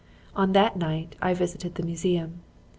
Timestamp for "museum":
1.85-2.41